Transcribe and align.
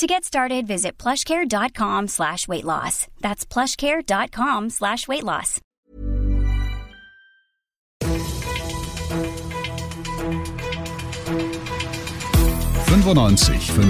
To 0.00 0.06
get 0.06 0.24
started, 0.24 0.66
visit 0.66 0.96
plushcare.com 0.96 2.08
slash 2.08 2.48
weight 2.48 2.64
loss. 2.64 3.06
That's 3.20 3.44
plushcare.com 3.44 4.70
slash 4.70 5.06
weight 5.06 5.24
loss. 5.24 5.60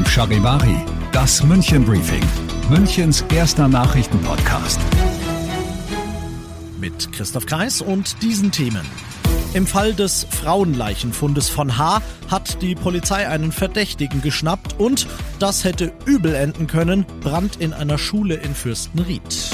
Charivari, 0.04 0.84
das 1.12 1.44
München 1.44 1.84
Briefing, 1.84 2.24
Münchens 2.70 3.24
erster 3.32 3.68
Nachrichtenpodcast. 3.68 4.80
Mit 6.80 7.12
Christoph 7.12 7.46
Kreis 7.46 7.80
und 7.80 8.20
diesen 8.20 8.50
Themen. 8.50 8.84
Im 9.52 9.66
Fall 9.66 9.94
des 9.94 10.28
Frauenleichenfundes 10.30 11.48
von 11.48 11.76
H 11.76 12.02
hat 12.28 12.62
die 12.62 12.76
Polizei 12.76 13.26
einen 13.26 13.50
Verdächtigen 13.50 14.22
geschnappt 14.22 14.78
und 14.78 15.08
das 15.40 15.64
hätte 15.64 15.92
übel 16.06 16.36
enden 16.36 16.68
können, 16.68 17.04
Brand 17.20 17.56
in 17.56 17.72
einer 17.72 17.98
Schule 17.98 18.36
in 18.36 18.54
Fürstenried. 18.54 19.50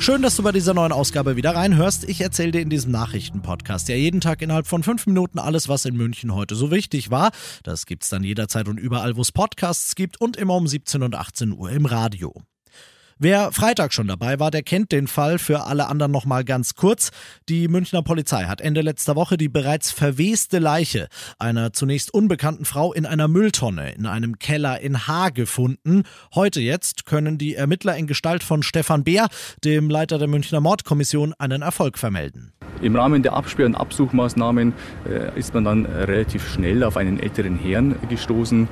Schön, 0.00 0.22
dass 0.22 0.34
du 0.34 0.42
bei 0.42 0.50
dieser 0.50 0.74
neuen 0.74 0.90
Ausgabe 0.90 1.36
wieder 1.36 1.54
reinhörst. 1.54 2.02
Ich 2.08 2.20
erzähle 2.20 2.50
dir 2.50 2.62
in 2.62 2.68
diesem 2.68 2.90
Nachrichtenpodcast 2.90 3.88
ja 3.88 3.94
jeden 3.94 4.20
Tag 4.20 4.42
innerhalb 4.42 4.66
von 4.66 4.82
fünf 4.82 5.06
Minuten 5.06 5.38
alles, 5.38 5.68
was 5.68 5.84
in 5.84 5.96
München 5.96 6.34
heute 6.34 6.56
so 6.56 6.72
wichtig 6.72 7.12
war. 7.12 7.30
Das 7.62 7.86
gibt's 7.86 8.08
dann 8.08 8.24
jederzeit 8.24 8.66
und 8.66 8.80
überall, 8.80 9.16
wo 9.16 9.20
es 9.20 9.30
Podcasts 9.30 9.94
gibt 9.94 10.20
und 10.20 10.36
immer 10.36 10.56
um 10.56 10.66
17 10.66 11.04
und 11.04 11.14
18 11.14 11.52
Uhr 11.52 11.70
im 11.70 11.86
Radio. 11.86 12.42
Wer 13.18 13.52
Freitag 13.52 13.92
schon 13.92 14.08
dabei 14.08 14.40
war, 14.40 14.50
der 14.50 14.62
kennt 14.62 14.92
den 14.92 15.06
Fall. 15.06 15.38
Für 15.38 15.64
alle 15.64 15.88
anderen 15.88 16.12
nochmal 16.12 16.44
ganz 16.44 16.74
kurz. 16.74 17.10
Die 17.48 17.68
Münchner 17.68 18.02
Polizei 18.02 18.44
hat 18.44 18.60
Ende 18.60 18.80
letzter 18.80 19.16
Woche 19.16 19.36
die 19.36 19.48
bereits 19.48 19.90
verweste 19.90 20.58
Leiche 20.58 21.08
einer 21.38 21.72
zunächst 21.72 22.12
unbekannten 22.12 22.64
Frau 22.64 22.92
in 22.92 23.06
einer 23.06 23.28
Mülltonne 23.28 23.92
in 23.92 24.06
einem 24.06 24.38
Keller 24.38 24.80
in 24.80 25.06
Haar 25.06 25.30
gefunden. 25.30 26.02
Heute 26.34 26.60
jetzt 26.60 27.06
können 27.06 27.38
die 27.38 27.54
Ermittler 27.54 27.96
in 27.96 28.06
Gestalt 28.06 28.42
von 28.42 28.62
Stefan 28.62 29.04
Beer, 29.04 29.28
dem 29.64 29.90
Leiter 29.90 30.18
der 30.18 30.28
Münchner 30.28 30.60
Mordkommission, 30.60 31.34
einen 31.38 31.62
Erfolg 31.62 31.98
vermelden. 31.98 32.52
Im 32.80 32.96
Rahmen 32.96 33.22
der 33.22 33.34
Absperr- 33.34 33.66
und 33.66 33.76
Absuchmaßnahmen 33.76 34.72
äh, 35.08 35.38
ist 35.38 35.54
man 35.54 35.64
dann 35.64 35.86
relativ 35.86 36.48
schnell 36.48 36.82
auf 36.82 36.96
einen 36.96 37.20
älteren 37.20 37.56
Herrn 37.56 37.94
gestoßen. 38.08 38.66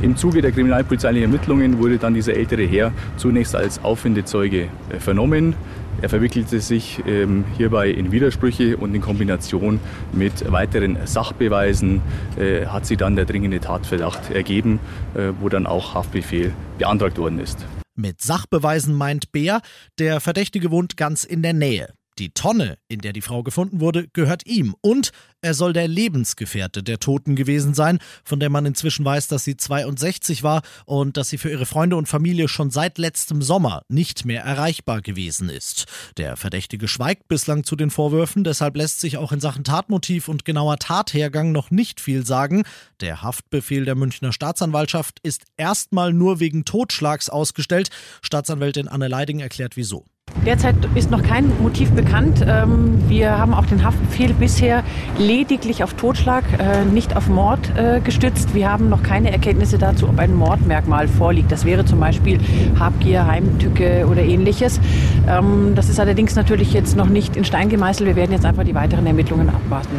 Im 0.00 0.16
Zuge 0.16 0.40
der 0.40 0.52
kriminalpolizeilichen 0.52 1.30
Ermittlungen 1.30 1.78
wurde 1.78 1.98
dann 1.98 2.14
dieser 2.14 2.34
ältere 2.34 2.64
Herr 2.64 2.92
zunächst 3.18 3.54
als 3.54 3.71
Auffindezeuge 3.78 4.68
äh, 4.90 4.98
vernommen. 4.98 5.54
Er 6.00 6.08
verwickelte 6.08 6.60
sich 6.60 7.02
ähm, 7.06 7.44
hierbei 7.56 7.90
in 7.90 8.12
Widersprüche 8.12 8.76
und 8.76 8.94
in 8.94 9.00
Kombination 9.00 9.78
mit 10.12 10.50
weiteren 10.50 10.98
Sachbeweisen 11.06 12.00
äh, 12.38 12.66
hat 12.66 12.86
sich 12.86 12.98
dann 12.98 13.14
der 13.14 13.24
dringende 13.24 13.60
Tatverdacht 13.60 14.30
ergeben, 14.30 14.80
äh, 15.14 15.32
wo 15.40 15.48
dann 15.48 15.66
auch 15.66 15.94
Haftbefehl 15.94 16.52
beantragt 16.78 17.18
worden 17.18 17.38
ist. 17.38 17.58
Mit 17.94 18.22
Sachbeweisen 18.22 18.94
meint 18.94 19.32
Bär, 19.32 19.60
der 19.98 20.20
Verdächtige 20.20 20.70
wohnt 20.70 20.96
ganz 20.96 21.24
in 21.24 21.42
der 21.42 21.52
Nähe. 21.52 21.92
Die 22.18 22.30
Tonne, 22.30 22.78
in 22.88 23.00
der 23.00 23.12
die 23.12 23.22
Frau 23.22 23.42
gefunden 23.42 23.80
wurde, 23.80 24.06
gehört 24.12 24.46
ihm 24.46 24.74
und 24.82 25.12
er 25.40 25.54
soll 25.54 25.72
der 25.72 25.88
Lebensgefährte 25.88 26.82
der 26.82 27.00
Toten 27.00 27.36
gewesen 27.36 27.74
sein, 27.74 27.98
von 28.22 28.38
der 28.38 28.50
man 28.50 28.66
inzwischen 28.66 29.04
weiß, 29.04 29.28
dass 29.28 29.44
sie 29.44 29.56
62 29.56 30.42
war 30.42 30.62
und 30.84 31.16
dass 31.16 31.30
sie 31.30 31.38
für 31.38 31.50
ihre 31.50 31.66
Freunde 31.66 31.96
und 31.96 32.06
Familie 32.06 32.48
schon 32.48 32.70
seit 32.70 32.98
letztem 32.98 33.40
Sommer 33.42 33.82
nicht 33.88 34.24
mehr 34.24 34.42
erreichbar 34.42 35.00
gewesen 35.00 35.48
ist. 35.48 35.86
Der 36.16 36.36
Verdächtige 36.36 36.86
schweigt 36.86 37.28
bislang 37.28 37.64
zu 37.64 37.76
den 37.76 37.90
Vorwürfen, 37.90 38.44
deshalb 38.44 38.76
lässt 38.76 39.00
sich 39.00 39.16
auch 39.16 39.32
in 39.32 39.40
Sachen 39.40 39.64
Tatmotiv 39.64 40.28
und 40.28 40.44
genauer 40.44 40.78
Tathergang 40.78 41.50
noch 41.50 41.70
nicht 41.70 42.00
viel 42.00 42.26
sagen. 42.26 42.62
Der 43.00 43.22
Haftbefehl 43.22 43.84
der 43.84 43.94
Münchner 43.94 44.32
Staatsanwaltschaft 44.32 45.18
ist 45.22 45.44
erstmal 45.56 46.12
nur 46.12 46.40
wegen 46.40 46.64
Totschlags 46.64 47.30
ausgestellt. 47.30 47.88
Staatsanwältin 48.20 48.86
Anne 48.86 49.08
Leiding 49.08 49.40
erklärt 49.40 49.76
wieso. 49.76 50.04
Derzeit 50.44 50.74
ist 50.96 51.10
noch 51.10 51.22
kein 51.22 51.52
Motiv 51.60 51.92
bekannt. 51.92 52.44
Ähm, 52.46 52.98
wir 53.08 53.38
haben 53.38 53.54
auch 53.54 53.66
den 53.66 53.84
Haftbefehl 53.84 54.34
bisher 54.34 54.82
lediglich 55.16 55.84
auf 55.84 55.94
Totschlag, 55.94 56.44
äh, 56.58 56.84
nicht 56.84 57.16
auf 57.16 57.28
Mord 57.28 57.60
äh, 57.76 58.00
gestützt. 58.00 58.54
Wir 58.54 58.70
haben 58.70 58.88
noch 58.88 59.02
keine 59.02 59.30
Erkenntnisse 59.30 59.78
dazu, 59.78 60.08
ob 60.08 60.18
ein 60.18 60.34
Mordmerkmal 60.34 61.06
vorliegt. 61.06 61.52
Das 61.52 61.64
wäre 61.64 61.84
zum 61.84 62.00
Beispiel 62.00 62.40
Habgier, 62.78 63.26
Heimtücke 63.26 64.06
oder 64.10 64.22
ähnliches. 64.22 64.80
Ähm, 65.28 65.74
das 65.76 65.88
ist 65.88 66.00
allerdings 66.00 66.34
natürlich 66.34 66.72
jetzt 66.72 66.96
noch 66.96 67.08
nicht 67.08 67.36
in 67.36 67.44
Stein 67.44 67.68
gemeißelt. 67.68 68.08
Wir 68.08 68.16
werden 68.16 68.32
jetzt 68.32 68.44
einfach 68.44 68.64
die 68.64 68.74
weiteren 68.74 69.06
Ermittlungen 69.06 69.48
abwarten. 69.48 69.96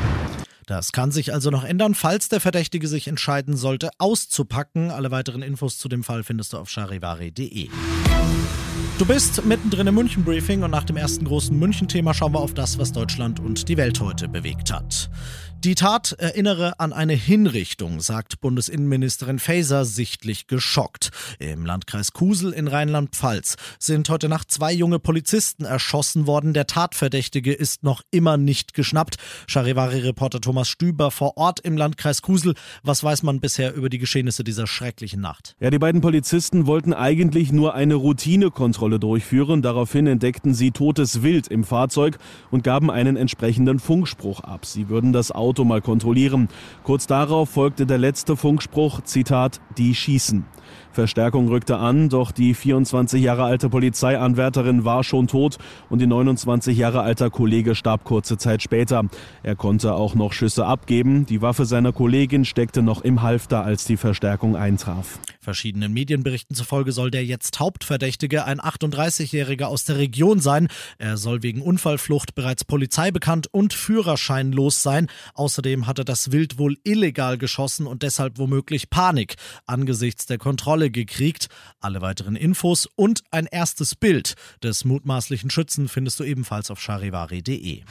Das 0.65 0.91
kann 0.91 1.11
sich 1.11 1.33
also 1.33 1.49
noch 1.49 1.63
ändern, 1.63 1.95
falls 1.95 2.29
der 2.29 2.39
Verdächtige 2.39 2.87
sich 2.87 3.07
entscheiden 3.07 3.57
sollte, 3.57 3.89
auszupacken. 3.97 4.91
Alle 4.91 5.11
weiteren 5.11 5.41
Infos 5.41 5.77
zu 5.77 5.89
dem 5.89 6.03
Fall 6.03 6.23
findest 6.23 6.53
du 6.53 6.57
auf 6.57 6.69
charivari.de. 6.69 7.69
Du 8.99 9.05
bist 9.05 9.43
mittendrin 9.43 9.87
im 9.87 9.95
München-Briefing 9.95 10.63
und 10.63 10.71
nach 10.71 10.83
dem 10.83 10.97
ersten 10.97 11.25
großen 11.25 11.57
München-Thema 11.57 12.13
schauen 12.13 12.33
wir 12.33 12.39
auf 12.39 12.53
das, 12.53 12.77
was 12.77 12.91
Deutschland 12.91 13.39
und 13.39 13.67
die 13.67 13.75
Welt 13.75 13.99
heute 13.99 14.29
bewegt 14.29 14.71
hat. 14.71 15.09
Die 15.63 15.75
Tat 15.75 16.11
erinnere 16.17 16.77
an 16.81 16.91
eine 16.91 17.13
Hinrichtung, 17.13 18.01
sagt 18.01 18.41
Bundesinnenministerin 18.41 19.39
Faeser 19.39 19.85
sichtlich 19.85 20.47
geschockt. 20.47 21.11
Im 21.39 21.65
Landkreis 21.65 22.11
Kusel 22.11 22.51
in 22.51 22.67
Rheinland-Pfalz 22.67 23.55
sind 23.79 24.09
heute 24.09 24.27
Nacht 24.27 24.51
zwei 24.51 24.73
junge 24.73 24.99
Polizisten 24.99 25.63
erschossen 25.63 26.27
worden. 26.27 26.53
Der 26.53 26.67
Tatverdächtige 26.67 27.53
ist 27.53 27.81
noch 27.81 28.01
immer 28.11 28.35
nicht 28.35 28.73
geschnappt. 28.73 29.15
Charivari-Reporter 29.47 30.41
Thomas 30.41 30.52
Stüber 30.65 31.09
vor 31.09 31.37
Ort 31.37 31.59
im 31.61 31.77
Landkreis 31.77 32.21
Kusel. 32.21 32.53
Was 32.83 33.03
weiß 33.03 33.23
man 33.23 33.39
bisher 33.39 33.73
über 33.73 33.89
die 33.89 33.97
Geschehnisse 33.97 34.43
dieser 34.43 34.67
schrecklichen 34.67 35.21
Nacht? 35.21 35.55
Ja, 35.59 35.69
die 35.71 35.79
beiden 35.79 36.01
Polizisten 36.01 36.67
wollten 36.67 36.93
eigentlich 36.93 37.51
nur 37.51 37.73
eine 37.73 37.95
Routinekontrolle 37.95 38.99
durchführen. 38.99 39.61
Daraufhin 39.61 40.07
entdeckten 40.07 40.53
sie 40.53 40.71
totes 40.71 41.23
Wild 41.23 41.47
im 41.47 41.63
Fahrzeug 41.63 42.17
und 42.51 42.63
gaben 42.63 42.91
einen 42.91 43.17
entsprechenden 43.17 43.79
Funkspruch 43.79 44.41
ab. 44.41 44.65
Sie 44.65 44.89
würden 44.89 45.13
das 45.13 45.31
Auto 45.31 45.63
Auto 45.63 45.65
mal 45.65 45.81
kontrollieren. 45.81 46.49
Kurz 46.83 47.05
darauf 47.05 47.49
folgte 47.49 47.85
der 47.85 47.97
letzte 47.97 48.35
Funkspruch, 48.35 49.01
Zitat, 49.01 49.61
die 49.77 49.93
schießen. 49.93 50.45
Verstärkung 50.91 51.47
rückte 51.47 51.77
an, 51.77 52.09
doch 52.09 52.31
die 52.31 52.53
24 52.53 53.21
Jahre 53.21 53.43
alte 53.43 53.69
Polizeianwärterin 53.69 54.85
war 54.85 55.03
schon 55.03 55.27
tot 55.27 55.57
und 55.89 55.99
die 55.99 56.07
29 56.07 56.77
Jahre 56.77 57.01
alter 57.01 57.29
Kollege 57.29 57.75
starb 57.75 58.03
kurze 58.03 58.37
Zeit 58.37 58.61
später. 58.61 59.03
Er 59.41 59.55
konnte 59.55 59.95
auch 59.95 60.15
noch 60.15 60.33
Schüsse 60.43 60.65
abgeben. 60.65 61.25
Die 61.25 61.41
Waffe 61.41 61.63
seiner 61.63 61.93
Kollegin 61.93 62.43
steckte 62.43 62.81
noch 62.81 62.99
im 63.05 63.21
Halfter, 63.21 63.63
als 63.63 63.85
die 63.85 63.95
Verstärkung 63.95 64.57
eintraf. 64.57 65.17
Verschiedenen 65.39 65.93
Medienberichten 65.93 66.53
zufolge 66.53 66.91
soll 66.91 67.11
der 67.11 67.23
jetzt 67.23 67.61
Hauptverdächtige 67.61 68.43
ein 68.43 68.59
38-Jähriger 68.59 69.67
aus 69.67 69.85
der 69.85 69.99
Region 69.99 70.41
sein. 70.41 70.67
Er 70.97 71.15
soll 71.15 71.43
wegen 71.43 71.61
Unfallflucht 71.61 72.35
bereits 72.35 72.65
polizeibekannt 72.65 73.47
und 73.53 73.73
führerscheinlos 73.73 74.83
sein. 74.83 75.07
Außerdem 75.33 75.87
hat 75.87 75.99
er 75.99 76.03
das 76.03 76.33
Wild 76.33 76.57
wohl 76.57 76.75
illegal 76.83 77.37
geschossen 77.37 77.87
und 77.87 78.03
deshalb 78.03 78.37
womöglich 78.37 78.89
Panik 78.89 79.35
angesichts 79.65 80.25
der 80.25 80.39
Kontrolle 80.39 80.91
gekriegt. 80.91 81.47
Alle 81.79 82.01
weiteren 82.01 82.35
Infos 82.35 82.89
und 82.97 83.21
ein 83.31 83.45
erstes 83.45 83.95
Bild 83.95 84.33
des 84.61 84.83
mutmaßlichen 84.83 85.49
Schützen 85.49 85.87
findest 85.87 86.19
du 86.19 86.25
ebenfalls 86.25 86.69
auf 86.69 86.81
charivari.de. 86.81 87.83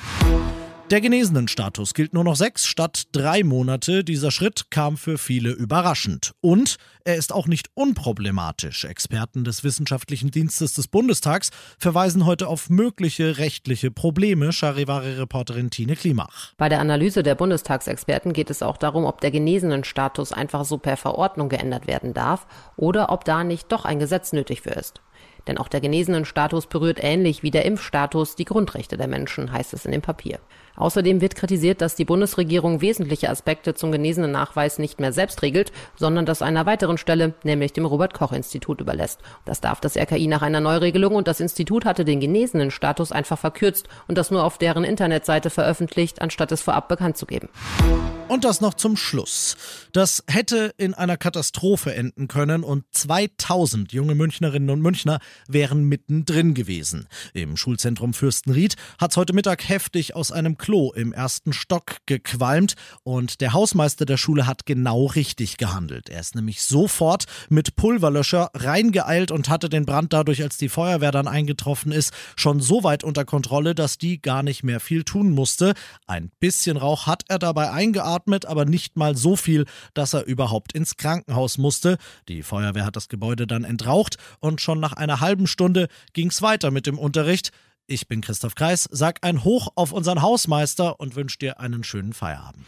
Der 0.93 1.01
Genesenenstatus 1.01 1.95
gilt 1.95 2.13
nur 2.13 2.23
noch 2.23 2.37
sechs 2.37 2.67
statt 2.67 3.05
drei 3.13 3.45
Monate. 3.45 4.05
Dieser 4.05 4.31
Schritt 4.31 4.71
kam 4.71 4.99
für 4.99 5.17
viele 5.17 5.49
überraschend. 5.49 6.35
Und 6.43 6.77
er 7.05 7.17
ist 7.17 7.33
auch 7.33 7.47
nicht 7.47 7.71
unproblematisch. 7.73 8.85
Experten 8.85 9.43
des 9.43 9.65
Wissenschaftlichen 9.65 10.31
Dienstes 10.31 10.75
des 10.75 10.89
Bundestags 10.89 11.49
verweisen 11.79 12.27
heute 12.27 12.47
auf 12.47 12.69
mögliche 12.69 13.39
rechtliche 13.39 13.91
Probleme. 13.91 14.53
Charivari-Reporterin 14.53 15.71
Tine 15.71 15.97
Klimach. 15.97 16.53
Bei 16.59 16.69
der 16.69 16.81
Analyse 16.81 17.23
der 17.23 17.37
Bundestagsexperten 17.37 18.35
geht 18.35 18.51
es 18.51 18.63
auch 18.63 18.77
darum, 18.77 19.07
ob 19.07 19.23
der 19.23 19.31
Genesenenstatus 19.31 20.35
einfach 20.35 20.67
so 20.67 20.77
per 20.77 20.99
Verordnung 20.99 21.49
geändert 21.49 21.87
werden 21.87 22.13
darf 22.13 22.47
oder 22.77 23.11
ob 23.11 23.25
da 23.25 23.45
nicht 23.45 23.73
doch 23.73 23.87
ein 23.87 23.99
Gesetz 23.99 24.35
nötig 24.35 24.61
für 24.61 24.73
ist. 24.73 25.01
Denn 25.47 25.59
auch 25.59 25.69
der 25.69 25.81
genesenen 25.81 26.25
Status 26.25 26.67
berührt 26.67 27.03
ähnlich 27.03 27.43
wie 27.43 27.51
der 27.51 27.65
Impfstatus 27.65 28.37
die 28.37 28.45
Grundrechte 28.45 28.97
der 28.97 29.09
Menschen, 29.09 29.51
heißt 29.53 29.75
es 29.75 29.85
in 29.85 29.93
dem 29.93 30.03
Papier. 30.03 30.39
Außerdem 30.77 31.21
wird 31.21 31.37
kritisiert, 31.37 31.81
dass 31.81 31.95
die 31.95 32.05
Bundesregierung 32.05 32.81
wesentliche 32.81 33.31
Aspekte 33.31 33.75
zum 33.75 33.93
genesenen 33.93 34.33
Nachweis 34.33 34.79
nicht 34.79 35.01
mehr 35.01 35.13
selbst 35.13 35.43
regelt, 35.43 35.73
sondern 35.97 36.27
das 36.27 36.43
einer 36.43 36.67
weiteren 36.67 36.99
Stelle, 36.99 37.35
nämlich 37.43 37.73
dem 37.73 37.85
Robert 37.85 38.15
Koch 38.15 38.33
Institut 38.33 38.81
überlässt. 38.81 39.21
Das 39.45 39.61
darf 39.61 39.81
das 39.81 39.97
RKI 39.97 40.27
nach 40.27 40.43
einer 40.43 40.61
Neuregelung 40.61 41.15
und 41.15 41.29
das 41.29 41.41
Institut 41.41 41.85
hatte 41.85 42.05
den 42.05 42.21
genesenen 42.21 42.71
Status 42.71 43.13
einfach 43.13 43.39
verkürzt 43.39 43.89
und 44.09 44.17
das 44.17 44.31
nur 44.31 44.45
auf 44.45 44.59
deren 44.59 44.85
Internetseite 44.85 45.51
veröffentlicht, 45.51 46.23
anstatt 46.23 46.53
es 46.53 46.63
vorab 46.63 46.89
bekannt 46.89 47.17
zu 47.17 47.27
geben. 47.27 47.49
Und 48.29 48.45
das 48.45 48.63
noch 48.63 48.73
zum 48.73 48.97
Schluss. 48.97 49.59
Das 49.93 50.25
hätte 50.27 50.73
in 50.79 50.95
einer 50.95 51.19
Katastrophe 51.19 51.95
enden 51.95 52.29
können 52.29 52.65
und 52.65 52.85
2000 52.93 53.93
junge 53.93 54.15
Münchnerinnen 54.15 54.71
und 54.71 54.81
Münchner 54.81 55.19
wären 55.49 55.85
mittendrin 55.85 56.55
gewesen. 56.55 57.09
Im 57.35 57.59
Schulzentrum 57.59 58.15
Fürstenried 58.15 58.77
hat 58.99 59.11
es 59.11 59.19
heute 59.19 59.35
Mittag 59.35 59.69
heftig 59.69 60.17
aus 60.17 60.33
einem 60.33 60.57
Klo 60.63 60.93
im 60.95 61.13
ersten 61.13 61.53
Stock 61.53 61.99
gequalmt 62.07 62.75
und 63.03 63.43
der 63.43 63.53
Hausmeister 63.53 64.07
der 64.07 64.17
Schule 64.17 64.47
hat 64.47 64.65
genau 64.65 65.05
richtig 65.05 65.59
gehandelt. 65.59 66.09
Er 66.09 66.21
ist 66.21 66.35
nämlich 66.35 66.63
sofort 66.63 67.27
mit 67.51 67.77
Pulverlöscher 67.77 68.51
reingeeilt 68.55 69.31
und 69.31 69.51
hatte 69.51 69.69
den 69.69 69.85
Brand 69.85 70.15
dadurch, 70.15 70.43
als 70.43 70.57
die 70.57 70.71
Feuerwehr 70.71 71.13
dann 71.13 71.29
eingetroffen 71.29 71.93
ist, 71.93 72.15
schon 72.37 72.61
so 72.61 72.83
weit 72.83 73.05
unter 73.05 73.27
Kontrolle, 73.27 73.75
dass 73.75 73.99
die 73.99 74.23
gar 74.23 74.43
nicht 74.43 74.63
mehr 74.63 74.81
viel 74.81 75.05
tun 75.05 75.33
musste. 75.33 75.75
Ein 76.07 76.31
bisschen 76.41 76.79
Rauch 76.79 77.07
hat 77.07 77.25
er 77.29 77.39
dabei 77.39 77.71
eingeatmet 77.71 78.23
geatmet, 78.23 78.47
aber 78.47 78.65
nicht 78.65 78.97
mal 78.97 79.17
so 79.17 79.37
viel, 79.37 79.67
dass 79.95 80.15
er 80.15 80.25
überhaupt 80.25 80.73
ins 80.73 80.97
Krankenhaus 80.97 81.59
musste. 81.59 81.99
Die 82.29 82.43
Feuerwehr 82.43 82.85
hat 82.85 82.97
das 82.97 83.09
Gebäude 83.09 83.47
dann 83.47 83.65
entraucht 83.65 84.17
und 84.41 84.61
schon 84.61 84.81
nach 84.81 84.93
einer 84.93 85.21
halben 85.21 85.47
Stunde 85.47 85.89
ging 86.13 86.29
es 86.29 86.43
weiter 86.43 86.71
mit 86.71 86.87
dem 86.87 86.99
Unterricht. 86.99 87.51
Ich 87.89 88.07
bin 88.07 88.21
Christoph 88.21 88.55
Kreis, 88.55 88.89
sag 88.93 89.19
ein 89.23 89.43
Hoch 89.43 89.69
auf 89.75 89.93
unseren 89.93 90.23
Hausmeister 90.23 91.01
und 91.01 91.17
wünsche 91.17 91.39
dir 91.39 91.59
einen 91.61 91.83
schönen 91.83 92.13
Feierabend. 92.13 92.65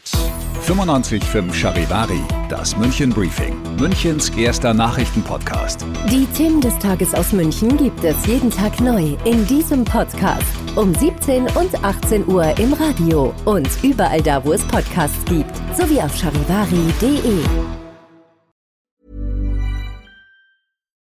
95.5 0.65 1.53
Charivari, 1.53 2.21
das 2.49 2.75
München 2.75 3.11
Briefing, 3.11 3.55
Münchens 3.77 4.29
erster 4.29 4.73
Nachrichtenpodcast. 4.73 5.85
Die 6.09 6.25
Themen 6.27 6.59
des 6.59 6.77
Tages 6.79 7.13
aus 7.13 7.31
München 7.31 7.77
gibt 7.77 8.03
es 8.03 8.25
jeden 8.25 8.51
Tag 8.51 8.79
neu 8.81 9.15
in 9.25 9.45
diesem 9.47 9.85
Podcast. 9.85 10.45
Um 10.75 10.93
17 10.93 11.43
und 11.55 11.83
18 11.83 12.27
Uhr 12.27 12.57
im 12.59 12.73
Radio 12.73 13.33
und 13.45 13.69
überall 13.83 14.21
da, 14.21 14.43
wo 14.43 14.51
es 14.53 14.63
Podcasts 14.67 15.23
gibt, 15.25 15.55
sowie 15.77 16.01
auf 16.01 16.15
charivari.de. 16.15 17.45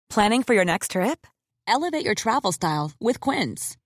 Planning 0.08 0.44
for 0.44 0.54
your 0.54 0.64
next 0.64 0.92
trip? 0.92 1.26
Elevate 1.66 2.06
your 2.06 2.14
travel 2.14 2.52
style 2.52 2.92
with 3.00 3.20
Quince. 3.20 3.76